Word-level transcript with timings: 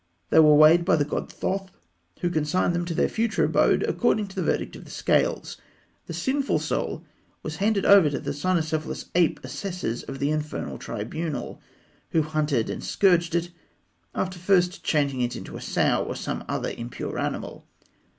They 0.31 0.39
were 0.39 0.55
weighed 0.55 0.83
by 0.83 0.95
the 0.95 1.05
god 1.05 1.31
Thoth, 1.31 1.69
who 2.21 2.31
consigned 2.31 2.73
them 2.73 2.85
to 2.85 2.95
their 2.95 3.07
future 3.07 3.43
abode 3.43 3.83
according 3.83 4.29
to 4.29 4.35
the 4.37 4.41
verdict 4.41 4.75
of 4.75 4.83
the 4.83 4.89
scales. 4.89 5.57
The 6.07 6.13
sinful 6.13 6.57
Soul 6.57 7.05
was 7.43 7.57
handed 7.57 7.85
over 7.85 8.09
to 8.09 8.19
the 8.19 8.31
cynocephalous 8.33 9.09
ape 9.13 9.39
assessors 9.45 10.01
of 10.01 10.17
the 10.17 10.31
infernal 10.31 10.79
tribunal, 10.79 11.61
who 12.13 12.23
hunted 12.23 12.67
and 12.67 12.83
scourged 12.83 13.35
it, 13.35 13.51
after 14.15 14.39
first 14.39 14.83
changing 14.83 15.21
it 15.21 15.35
into 15.35 15.55
a 15.55 15.61
sow, 15.61 16.03
or 16.03 16.15
some 16.15 16.45
other 16.49 16.71
impure 16.71 17.19
animal. 17.19 17.67